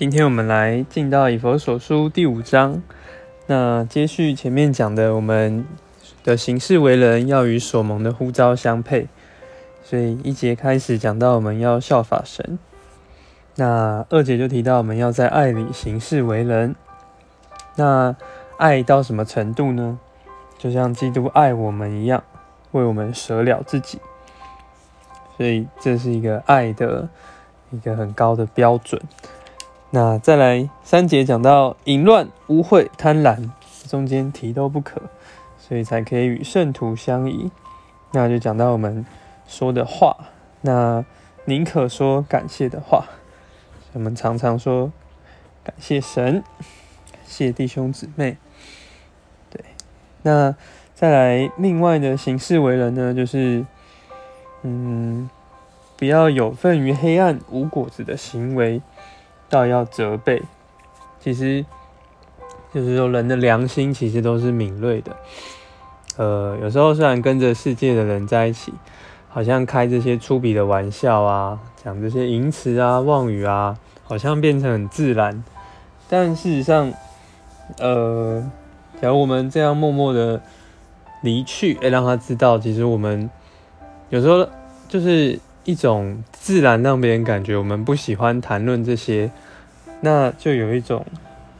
[0.00, 2.82] 今天我们来进到以佛所书第五章，
[3.48, 5.66] 那接续前面讲的，我们
[6.24, 9.08] 的行事为人要与所蒙的呼召相配，
[9.84, 12.58] 所以一节开始讲到我们要效法神，
[13.56, 16.74] 那二节就提到我们要在爱里行事为人，
[17.76, 18.16] 那
[18.56, 19.98] 爱到什么程度呢？
[20.56, 22.24] 就像基督爱我们一样，
[22.70, 23.98] 为我们舍了自己，
[25.36, 27.06] 所以这是一个爱的
[27.70, 28.98] 一个很高的标准。
[29.92, 33.50] 那再来三节讲到淫乱、污秽、贪婪，
[33.88, 35.02] 中间提都不可，
[35.58, 37.50] 所以才可以与圣徒相宜。
[38.12, 39.04] 那就讲到我们
[39.48, 40.16] 说的话，
[40.60, 41.04] 那
[41.44, 43.06] 宁可说感谢的话，
[43.92, 44.92] 我们常常说
[45.64, 46.44] 感谢神，
[47.10, 48.36] 感谢弟兄姊妹。
[49.50, 49.64] 对，
[50.22, 50.54] 那
[50.94, 53.66] 再来另外的行事为人呢，就是
[54.62, 55.28] 嗯，
[55.96, 58.80] 不要有份于黑暗无果子的行为。
[59.50, 60.42] 到要责备，
[61.20, 61.66] 其实
[62.72, 65.16] 就是说人的良心其实都是敏锐的。
[66.16, 68.72] 呃，有时候虽然跟着世界的人在一起，
[69.28, 75.42] 好像开这些粗鄙的玩笑啊，讲这些淫词啊、妄语啊，好像变成很自然。
[76.08, 76.92] 但事实上，
[77.78, 78.42] 呃，
[79.00, 80.40] 假如我们这样默默的
[81.22, 83.30] 离去，哎，让他知道，其实我们
[84.10, 84.46] 有时候
[84.88, 89.30] 就是一种自然，让别人感觉我们不喜欢谈论这些。
[90.02, 91.04] 那就有一种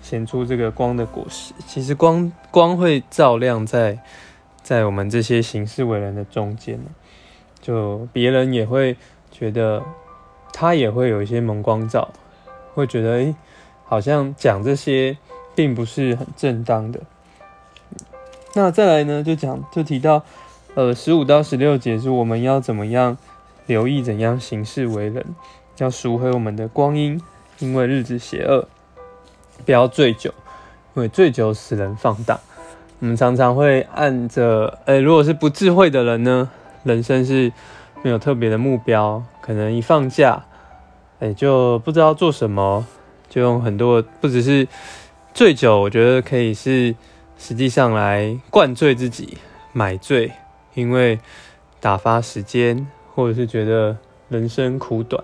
[0.00, 1.52] 显出这个光的果实。
[1.66, 3.98] 其实光光会照亮在
[4.62, 6.80] 在我们这些行事为人的中间，
[7.60, 8.96] 就别人也会
[9.30, 9.82] 觉得
[10.54, 12.10] 他也会有一些蒙光照，
[12.72, 13.34] 会觉得诶，
[13.84, 15.18] 好像讲这些
[15.54, 17.00] 并不是很正当的。
[18.54, 20.24] 那再来呢，就讲就提到
[20.74, 23.18] 呃十五到十六节是我们要怎么样
[23.70, 25.24] 留意怎样行事为人，
[25.78, 27.22] 要赎回我们的光阴。
[27.60, 28.66] 因为日子邪恶，
[29.64, 30.34] 不要醉酒，
[30.94, 32.40] 因为醉酒使人放荡。
[32.98, 36.50] 我们常常会按着，诶，如果是不智慧的人呢，
[36.82, 37.52] 人生是
[38.02, 40.42] 没有特别的目标，可能一放假，
[41.20, 42.84] 诶，就不知道做什么，
[43.28, 44.66] 就用很多，不只是
[45.32, 46.96] 醉酒，我觉得可以是
[47.38, 49.36] 实际上来灌醉自己，
[49.72, 50.32] 买醉，
[50.74, 51.20] 因为
[51.78, 53.96] 打发时间，或者是觉得
[54.28, 55.22] 人生苦短。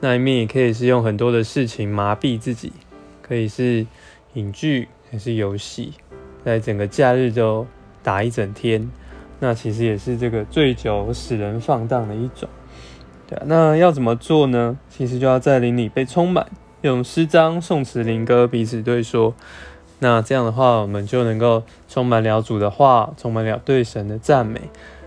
[0.00, 2.72] 那一面也可以是用很多的事情麻痹自己，
[3.22, 3.86] 可以是
[4.34, 5.94] 影剧还是游戏，
[6.44, 7.66] 在整个假日就
[8.02, 8.90] 打一整天，
[9.40, 12.46] 那其实也是这个醉酒使人放荡的一种。
[13.26, 14.76] 对啊，那要怎么做呢？
[14.90, 16.46] 其实就要在灵里被充满，
[16.82, 19.34] 用诗章、宋词、灵歌彼此对说。
[20.00, 24.60] 那这样的话，我们就能够充满了主的话，充满了对神的赞美。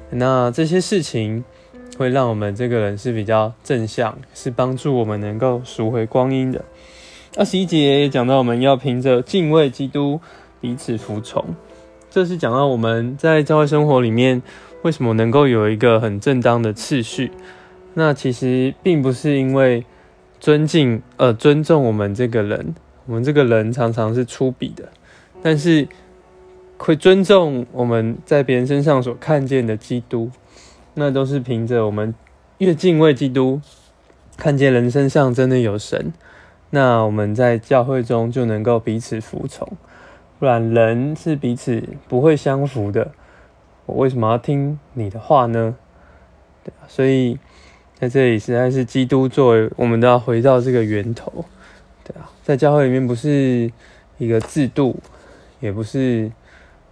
[0.10, 1.44] 那这些事情。
[1.98, 6.64] 会让我们这个人是比较正向，是帮助我们能够赎回光阴的。
[7.36, 10.22] 二十一节讲到我们要凭着敬畏基督
[10.62, 11.44] 彼此服从，
[12.12, 14.42] 这是讲到我们在教会生活里面
[14.84, 17.32] 为什么能够有一个很正当的次序。
[17.96, 19.84] 那其实并不是因为
[20.40, 22.76] 尊敬呃尊重我们这个人，
[23.08, 24.88] 我们这个人常常是粗鄙的，
[25.42, 25.88] 但是
[26.78, 30.30] 会尊重我们在别人身上所看见的基督。
[31.00, 32.14] 那都是凭着我们
[32.58, 33.62] 越敬畏基督，
[34.36, 36.12] 看见人身上真的有神，
[36.72, 39.72] 那我们在教会中就能够彼此服从。
[40.40, 43.12] 不然人是彼此不会相服的。
[43.86, 45.76] 我为什么要听你的话呢？
[46.64, 47.38] 对啊，所以
[47.94, 51.46] 在这里实在是基督作为我们都要回到这个源头。
[52.04, 53.72] 对啊，在教会里面不是
[54.18, 55.00] 一个制度，
[55.60, 56.32] 也不是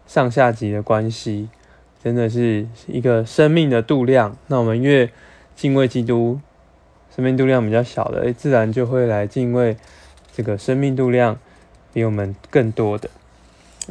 [0.05, 1.49] 上下级的关系。
[2.05, 4.37] 真的是一个生命的度量。
[4.45, 5.09] 那我们越
[5.55, 6.39] 敬畏基督，
[7.15, 9.75] 生命度量比较小的，自然就会来敬畏
[10.31, 11.39] 这个生命度量
[11.91, 13.09] 比我们更多的。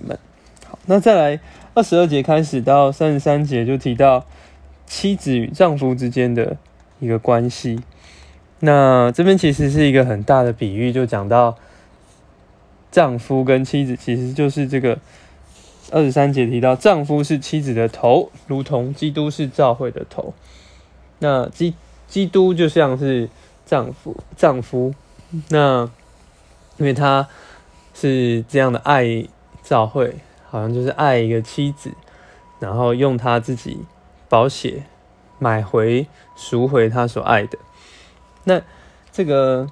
[0.07, 0.17] 们
[0.65, 1.41] 好，那再来
[1.75, 4.25] 二十二节开始到三十三节，就提到
[4.87, 6.57] 妻子与丈夫之间的
[7.01, 7.81] 一个关系。
[8.61, 11.59] 那这边其实是一个很大的比喻，就讲到
[12.93, 15.01] 丈夫跟妻子其实就是这个。
[15.91, 20.33] 二十三节提到，丈夫是妻子的头，如同基督是教会的头。
[21.19, 21.75] 那基
[22.09, 23.29] 基督就像是
[23.67, 24.95] 丈夫，丈夫。
[25.51, 25.91] 那
[26.79, 27.29] 因为他
[27.93, 29.27] 是这样的爱
[29.63, 30.17] 教会，
[30.49, 31.93] 好像就是爱一个妻子，
[32.59, 33.81] 然后用他自己
[34.29, 34.87] 保险
[35.39, 37.59] 买回赎回他所爱的。
[38.45, 38.63] 那
[39.13, 39.69] 这个，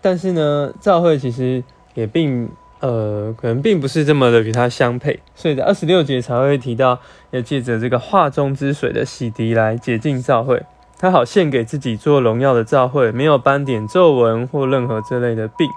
[0.00, 1.62] 但是呢，教会其实
[1.94, 2.50] 也并。
[2.80, 6.98] 呃，可能并不是这么的与它相配，所以在二十六节才会提到
[7.30, 10.62] 要借着这个画中之水的洗涤来洁净教会。
[10.96, 15.68] 他好献给自己做荣耀的教会，没有斑点、皱纹或任何这类的病，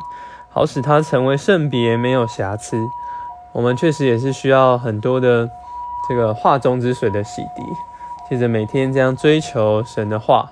[0.50, 2.78] 好使他成为圣别，没有瑕疵。
[3.54, 5.50] 我们确实也是需要很多的
[6.08, 10.50] 这个画中之水的洗涤，接着每天这样追求神的话，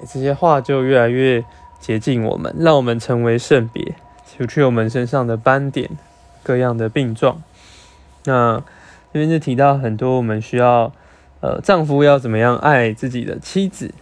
[0.00, 1.42] 这些话就越来越
[1.80, 3.94] 接近我们，让我们成为圣别，
[4.36, 5.90] 除去我们身上的斑点、
[6.42, 7.42] 各样的病状。
[8.24, 8.62] 那
[9.12, 10.92] 这边就提到很多，我们需要。
[11.40, 13.94] 呃，丈夫要怎么样爱自己的妻子？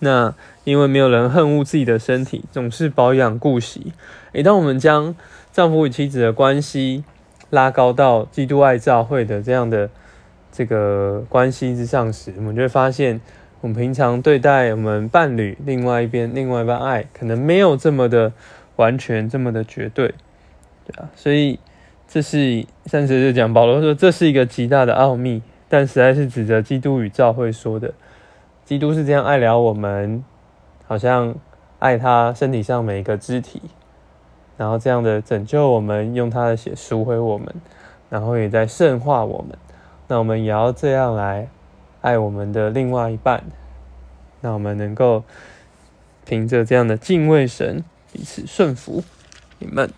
[0.00, 0.34] 那
[0.64, 3.94] 因为没有人恨恶自己的身体，总是保养顾惜。
[4.32, 5.16] 诶，当我们将
[5.50, 7.02] 丈夫与妻子的关系
[7.48, 9.88] 拉高到基督爱教会的这样的
[10.52, 13.22] 这个关系之上时，我们就会发现，
[13.62, 18.30] 我们平常对待我们伴侣另外一边另外一半爱，可能没有这么的
[18.76, 20.14] 完全，这么的绝对，
[20.84, 21.10] 对啊。
[21.14, 21.58] 所以
[22.08, 25.42] 这是三十就讲保罗说，这是一个极大的奥秘。
[25.68, 27.92] 但实在是指着基督与教会说的，
[28.64, 30.24] 基督是这样爱了我们，
[30.86, 31.34] 好像
[31.80, 33.60] 爱他身体上每一个肢体，
[34.56, 37.52] 然后这样的拯救我们，用他的血赎回我们，
[38.08, 39.58] 然后也在圣化我们。
[40.06, 41.48] 那我们也要这样来
[42.00, 43.42] 爱我们的另外一半，
[44.42, 45.24] 那我们能够
[46.24, 47.82] 凭着这样的敬畏神，
[48.16, 49.04] 彼此顺服，
[49.58, 49.90] 你们。